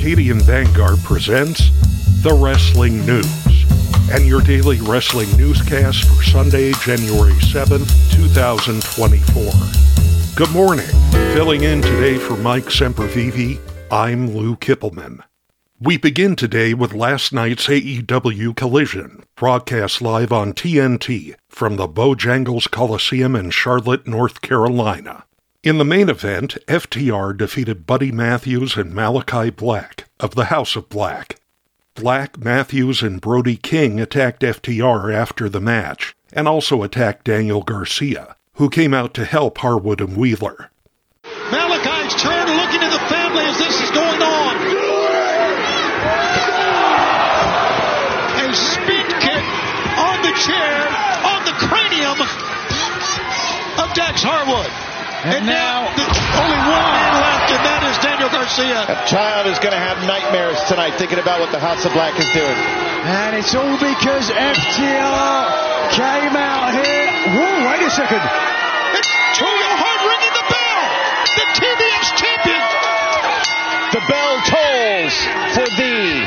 Arcadian 0.00 0.40
Vanguard 0.40 0.98
presents 1.00 1.68
The 2.22 2.32
Wrestling 2.32 3.04
News 3.04 3.66
and 4.10 4.26
your 4.26 4.40
daily 4.40 4.80
wrestling 4.80 5.30
newscast 5.36 6.04
for 6.04 6.22
Sunday, 6.22 6.72
January 6.82 7.34
7th, 7.34 8.10
2024. 8.10 9.52
Good 10.34 10.54
morning. 10.54 10.86
Filling 11.34 11.64
in 11.64 11.82
today 11.82 12.16
for 12.16 12.34
Mike 12.38 12.64
Sempervive, 12.64 13.60
I'm 13.90 14.34
Lou 14.34 14.56
Kipilman. 14.56 15.22
We 15.78 15.98
begin 15.98 16.34
today 16.34 16.72
with 16.72 16.94
last 16.94 17.34
night's 17.34 17.66
AEW 17.66 18.56
Collision, 18.56 19.24
broadcast 19.36 20.00
live 20.00 20.32
on 20.32 20.54
TNT 20.54 21.34
from 21.50 21.76
the 21.76 21.86
Bojangles 21.86 22.70
Coliseum 22.70 23.36
in 23.36 23.50
Charlotte, 23.50 24.06
North 24.06 24.40
Carolina. 24.40 25.26
In 25.62 25.76
the 25.76 25.84
main 25.84 26.08
event, 26.08 26.56
FTR 26.68 27.36
defeated 27.36 27.84
Buddy 27.84 28.10
Matthews 28.10 28.78
and 28.78 28.94
Malachi 28.94 29.50
Black 29.50 30.06
of 30.18 30.34
the 30.34 30.46
House 30.46 30.74
of 30.74 30.88
Black. 30.88 31.38
Black, 31.94 32.38
Matthews, 32.38 33.02
and 33.02 33.20
Brody 33.20 33.56
King 33.56 34.00
attacked 34.00 34.40
FTR 34.40 35.12
after 35.12 35.50
the 35.50 35.60
match, 35.60 36.16
and 36.32 36.48
also 36.48 36.82
attacked 36.82 37.26
Daniel 37.26 37.60
Garcia, 37.60 38.36
who 38.54 38.70
came 38.70 38.94
out 38.94 39.12
to 39.12 39.26
help 39.26 39.58
Harwood 39.58 40.00
and 40.00 40.16
Wheeler. 40.16 40.70
Malachi's 41.52 42.14
turn, 42.22 42.48
looking 42.56 42.80
at 42.80 42.92
the 42.96 43.14
family 43.14 43.44
as 43.44 43.58
this 43.58 43.82
is 43.82 43.90
going 43.90 44.09
And, 55.20 55.44
And 55.44 55.46
now, 55.52 55.84
now, 55.84 56.00
the, 56.00 56.06
only 56.40 56.60
one 56.64 56.86
man 56.96 57.12
left, 57.20 57.48
and 57.52 57.60
that 57.60 57.82
is 57.92 57.96
Daniel 58.00 58.32
Garcia. 58.32 58.88
A 58.88 59.04
child 59.04 59.44
is 59.52 59.60
going 59.60 59.76
to 59.76 59.82
have 59.82 60.00
nightmares 60.08 60.56
tonight 60.64 60.96
thinking 60.96 61.20
about 61.20 61.44
what 61.44 61.52
the 61.52 61.60
House 61.60 61.84
of 61.84 61.92
Black 61.92 62.16
is 62.16 62.24
doing. 62.32 62.56
and 63.04 63.36
it's 63.36 63.52
all 63.52 63.76
because 63.76 64.32
FTR 64.32 65.44
came 65.92 66.34
out 66.40 66.72
here. 66.72 67.04
Whoa, 67.36 67.68
wait 67.68 67.84
a 67.84 67.92
second. 67.92 68.24
It's 68.96 69.12
Julia 69.36 69.72
Hart 69.76 70.00
ringing 70.08 70.34
the 70.40 70.46
bell. 70.48 70.82
The 71.36 71.46
TBS 71.52 72.06
champion. 72.16 72.62
The 73.92 74.02
bell 74.08 74.34
tolls 74.48 75.14
for 75.52 75.68
thee. 75.76 76.24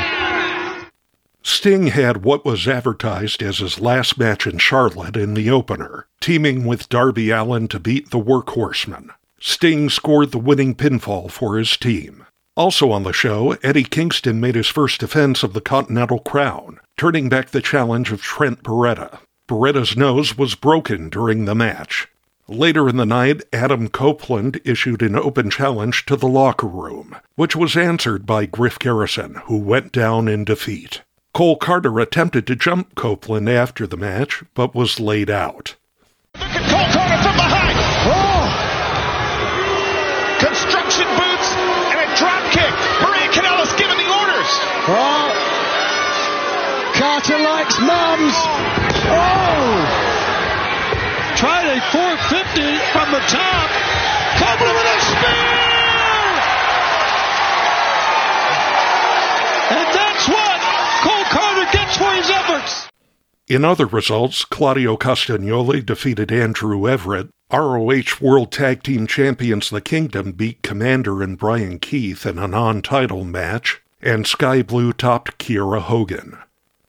Sting 1.46 1.88
had 1.88 2.24
what 2.24 2.44
was 2.44 2.66
advertised 2.66 3.42
as 3.42 3.58
his 3.58 3.78
last 3.78 4.16
match 4.18 4.46
in 4.46 4.56
Charlotte 4.56 5.14
in 5.14 5.34
the 5.34 5.50
opener, 5.50 6.06
teaming 6.18 6.64
with 6.64 6.88
Darby 6.88 7.30
Allin 7.30 7.68
to 7.68 7.78
beat 7.78 8.10
the 8.10 8.18
Workhorsemen. 8.18 9.10
Sting 9.38 9.90
scored 9.90 10.32
the 10.32 10.38
winning 10.38 10.74
pinfall 10.74 11.30
for 11.30 11.58
his 11.58 11.76
team. 11.76 12.24
Also 12.56 12.90
on 12.90 13.02
the 13.02 13.12
show, 13.12 13.58
Eddie 13.62 13.84
Kingston 13.84 14.40
made 14.40 14.54
his 14.54 14.68
first 14.68 15.00
defense 15.00 15.42
of 15.42 15.52
the 15.52 15.60
Continental 15.60 16.18
Crown, 16.18 16.80
turning 16.96 17.28
back 17.28 17.50
the 17.50 17.60
challenge 17.60 18.10
of 18.10 18.22
Trent 18.22 18.62
Beretta. 18.62 19.18
Beretta's 19.46 19.96
nose 19.98 20.38
was 20.38 20.54
broken 20.54 21.10
during 21.10 21.44
the 21.44 21.54
match. 21.54 22.08
Later 22.48 22.88
in 22.88 22.96
the 22.96 23.04
night, 23.04 23.42
Adam 23.52 23.88
Copeland 23.88 24.60
issued 24.64 25.02
an 25.02 25.16
open 25.16 25.50
challenge 25.50 26.06
to 26.06 26.16
the 26.16 26.28
locker 26.28 26.66
room, 26.66 27.16
which 27.34 27.54
was 27.54 27.76
answered 27.76 28.24
by 28.24 28.46
Griff 28.46 28.78
Garrison, 28.78 29.42
who 29.44 29.58
went 29.58 29.92
down 29.92 30.26
in 30.26 30.44
defeat. 30.44 31.02
Cole 31.34 31.56
Carter 31.56 31.98
attempted 31.98 32.46
to 32.46 32.54
jump 32.54 32.94
Copeland 32.94 33.48
after 33.48 33.88
the 33.88 33.96
match, 33.96 34.44
but 34.54 34.72
was 34.72 35.00
laid 35.00 35.28
out. 35.28 35.74
Look 36.38 36.46
at 36.46 36.62
Cole 36.70 36.86
Carter 36.94 37.18
from 37.26 37.34
behind. 37.34 37.74
Oh! 38.06 38.46
Construction 40.38 41.10
boots 41.18 41.48
and 41.90 41.98
a 42.06 42.08
drop 42.14 42.38
kick. 42.54 42.70
Maria 43.02 43.26
Kanellis 43.34 43.74
giving 43.74 43.98
the 43.98 44.06
orders. 44.14 44.50
Oh, 44.86 45.34
Carter 46.94 47.38
likes 47.42 47.82
mums. 47.82 48.34
Oh, 49.10 49.74
Tried 51.34 51.66
a 51.66 51.82
450 51.90 52.78
from 52.94 53.10
the 53.10 53.18
top. 53.26 53.68
Copeland 54.38 54.76
with 54.78 54.86
a 54.86 54.98
spear! 55.02 55.73
His 62.14 62.30
efforts. 62.30 62.88
In 63.48 63.64
other 63.64 63.86
results, 63.86 64.44
Claudio 64.44 64.96
Castagnoli 64.96 65.84
defeated 65.84 66.30
Andrew 66.30 66.88
Everett. 66.88 67.28
ROH 67.52 68.20
World 68.20 68.50
Tag 68.50 68.82
Team 68.82 69.06
Champions 69.06 69.68
The 69.68 69.80
Kingdom 69.80 70.32
beat 70.32 70.62
Komander 70.62 71.22
and 71.22 71.36
Bryan 71.36 71.78
Keith 71.78 72.24
in 72.24 72.38
a 72.38 72.48
non 72.48 72.82
title 72.82 73.24
match, 73.24 73.82
and 74.00 74.26
Skye 74.26 74.62
Blue 74.62 74.92
topped 74.92 75.38
Kiera 75.38 75.80
Hogan. 75.80 76.38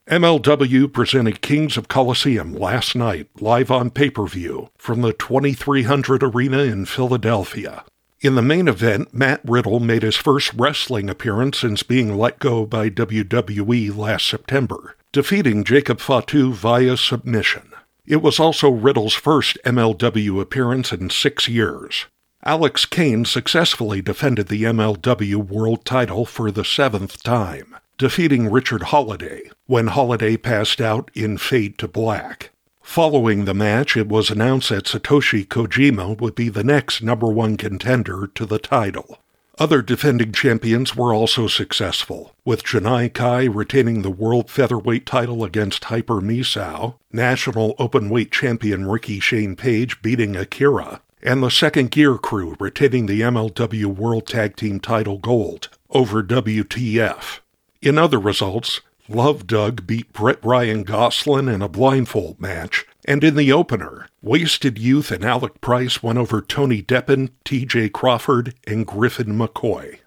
MLW 0.08 0.94
presented 0.94 1.42
Kings 1.42 1.78
of 1.78 1.88
Colosseum 1.88 2.54
last 2.54 2.96
night, 2.96 3.28
live 3.40 3.72
on 3.72 3.90
pay 3.90 4.12
per 4.12 4.28
view, 4.28 4.70
from 4.78 5.02
the 5.02 5.14
2300 5.14 6.22
Arena 6.22 6.60
in 6.60 6.86
Philadelphia. 6.86 7.84
In 8.22 8.36
the 8.36 8.42
main 8.42 8.68
event, 8.68 9.14
Matt 9.14 9.42
Riddle 9.44 9.80
made 9.80 10.04
his 10.04 10.16
first 10.16 10.54
wrestling 10.54 11.10
appearance 11.10 11.60
since 11.60 11.84
being 11.84 12.16
let 12.18 12.40
go 12.40 12.66
by 12.66 12.90
WWE 12.90 13.96
last 13.96 14.28
September, 14.28 14.96
defeating 15.16 15.64
Jacob 15.64 16.02
Fatu 16.02 16.52
via 16.52 16.98
submission. 16.98 17.72
It 18.06 18.18
was 18.18 18.38
also 18.38 18.70
Riddle's 18.70 19.14
first 19.14 19.58
MLW 19.64 20.42
appearance 20.42 20.92
in 20.92 21.10
six 21.10 21.48
years. 21.48 22.08
Alex 22.44 22.86
Kane 22.86 23.24
successfully 23.24 24.02
defended 24.02 24.50
the 24.50 24.64
MLW 24.64 25.38
World 25.38 25.86
title 25.86 26.26
for 26.26 26.52
the 26.52 26.66
seventh 26.66 27.24
time, 27.24 27.78
defeating 27.98 28.52
Richard 28.52 28.84
Holliday 28.92 29.50
when 29.68 29.88
Holliday 29.88 30.36
passed 30.36 30.82
out 30.82 31.10
in 31.14 31.38
Fade 31.38 31.78
to 31.78 31.88
Black. 31.88 32.50
Following 32.82 33.46
the 33.46 33.54
match, 33.54 33.96
it 33.96 34.10
was 34.10 34.30
announced 34.30 34.68
that 34.68 34.84
Satoshi 34.84 35.48
Kojima 35.48 36.20
would 36.20 36.36
be 36.36 36.50
the 36.50 36.66
next 36.66 37.02
number 37.02 37.28
one 37.28 37.56
contender 37.56 38.28
to 38.36 38.46
the 38.46 38.60
title. 38.60 39.20
Other 39.58 39.82
defending 39.82 40.34
champions 40.34 40.98
were 40.98 41.14
also 41.14 41.48
successful, 41.48 42.36
with 42.44 42.66
Janai 42.66 43.14
Kai 43.14 43.46
retaining 43.46 44.02
the 44.02 44.10
World 44.10 44.52
Featherweight 44.52 45.06
title 45.06 45.46
against 45.46 45.86
Hyper 45.86 46.16
Misao, 46.16 46.96
National 47.14 47.74
Openweight 47.78 48.32
champion 48.32 48.86
Ricky 48.86 49.22
Shane 49.22 49.56
Page 49.56 50.02
beating 50.02 50.36
Akira, 50.36 51.00
and 51.24 51.42
the 51.42 51.50
Second 51.50 51.92
Gear 51.92 52.18
Crew 52.18 52.58
retaining 52.60 53.06
the 53.06 53.22
MLW 53.22 53.86
World 53.86 54.28
Tag 54.28 54.58
Team 54.58 54.82
title 54.82 55.20
gold 55.20 55.70
over 55.90 56.22
WTF. 56.22 57.40
In 57.82 57.98
other 57.98 58.20
results, 58.20 58.82
Love 59.08 59.48
Doug 59.48 59.88
beat 59.88 60.12
Brett 60.12 60.44
Ryan 60.44 60.84
Gosselin 60.84 61.48
in 61.48 61.62
a 61.62 61.70
blindfold 61.70 62.42
match, 62.42 62.86
and 63.06 63.24
in 63.24 63.36
the 63.36 63.52
opener, 63.52 64.08
Wasted 64.22 64.78
Youth 64.78 65.12
and 65.12 65.24
Alec 65.24 65.62
Price 65.62 66.04
won 66.04 66.18
over 66.18 66.42
Tony 66.42 66.82
Deppen, 66.82 67.30
TJ 67.46 67.92
Crawford, 67.92 68.56
and 68.68 68.86
Griffin 68.86 69.38
McCoy. 69.38 70.00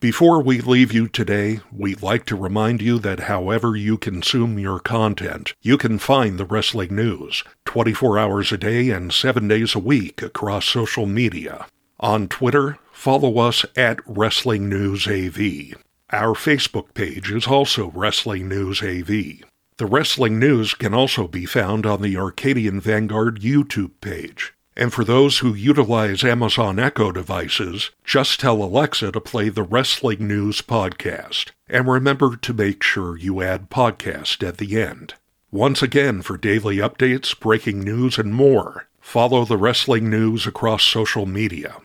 Before 0.00 0.42
we 0.42 0.60
leave 0.60 0.92
you 0.92 1.08
today, 1.08 1.60
we'd 1.72 2.02
like 2.02 2.26
to 2.26 2.36
remind 2.36 2.82
you 2.82 2.98
that 2.98 3.20
however 3.20 3.74
you 3.74 3.96
consume 3.96 4.58
your 4.58 4.78
content, 4.78 5.54
you 5.62 5.78
can 5.78 5.98
find 5.98 6.36
the 6.36 6.44
wrestling 6.44 6.94
news 6.94 7.42
24 7.64 8.18
hours 8.18 8.52
a 8.52 8.58
day 8.58 8.90
and 8.90 9.12
7 9.14 9.48
days 9.48 9.74
a 9.74 9.78
week 9.78 10.20
across 10.20 10.66
social 10.66 11.06
media. 11.06 11.66
On 12.00 12.28
Twitter, 12.28 12.78
follow 12.92 13.38
us 13.38 13.64
at 13.76 13.98
Wrestling 14.06 14.68
News 14.68 15.06
AV. 15.06 15.74
Our 16.10 16.34
Facebook 16.34 16.92
page 16.92 17.30
is 17.32 17.46
also 17.46 17.90
Wrestling 17.92 18.46
News 18.48 18.82
AV. 18.82 19.42
The 19.76 19.86
Wrestling 19.86 20.38
News 20.38 20.72
can 20.72 20.94
also 20.94 21.26
be 21.26 21.46
found 21.46 21.84
on 21.84 22.00
the 22.00 22.16
Arcadian 22.16 22.80
Vanguard 22.80 23.40
YouTube 23.40 23.90
page. 24.00 24.54
And 24.76 24.92
for 24.92 25.02
those 25.02 25.38
who 25.38 25.52
utilize 25.52 26.22
Amazon 26.22 26.78
Echo 26.78 27.10
devices, 27.10 27.90
just 28.04 28.38
tell 28.38 28.62
Alexa 28.62 29.10
to 29.10 29.20
play 29.20 29.48
the 29.48 29.64
Wrestling 29.64 30.28
News 30.28 30.62
podcast. 30.62 31.50
And 31.68 31.88
remember 31.88 32.36
to 32.36 32.54
make 32.54 32.84
sure 32.84 33.16
you 33.16 33.42
add 33.42 33.68
podcast 33.68 34.46
at 34.46 34.58
the 34.58 34.80
end. 34.80 35.14
Once 35.50 35.82
again, 35.82 36.22
for 36.22 36.38
daily 36.38 36.76
updates, 36.76 37.36
breaking 37.36 37.80
news, 37.80 38.16
and 38.16 38.32
more, 38.32 38.86
follow 39.00 39.44
the 39.44 39.56
Wrestling 39.56 40.08
News 40.08 40.46
across 40.46 40.84
social 40.84 41.26
media. 41.26 41.78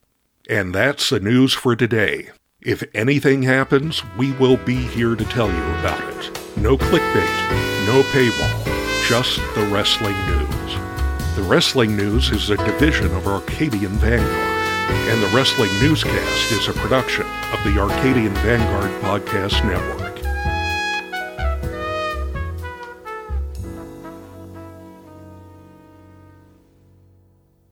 And 0.48 0.72
that's 0.72 1.10
the 1.10 1.18
news 1.18 1.54
for 1.54 1.74
today. 1.74 2.30
If 2.60 2.84
anything 2.94 3.42
happens, 3.42 4.04
we 4.16 4.30
will 4.30 4.58
be 4.58 4.76
here 4.76 5.16
to 5.16 5.24
tell 5.24 5.48
you 5.48 5.64
about 5.80 6.08
it. 6.14 6.39
No 6.56 6.76
clickbait, 6.76 7.86
no 7.86 8.02
paywall, 8.12 9.08
just 9.08 9.38
the 9.54 9.66
wrestling 9.72 10.16
news. 10.26 11.36
The 11.36 11.42
Wrestling 11.42 11.96
News 11.96 12.30
is 12.30 12.50
a 12.50 12.56
division 12.56 13.06
of 13.14 13.26
Arcadian 13.26 13.92
Vanguard, 13.92 14.30
and 15.08 15.22
the 15.22 15.28
Wrestling 15.28 15.70
Newscast 15.80 16.52
is 16.52 16.68
a 16.68 16.72
production 16.72 17.24
of 17.52 17.64
the 17.64 17.80
Arcadian 17.80 18.34
Vanguard 18.34 18.90
Podcast 19.00 19.64
Network. 19.64 19.99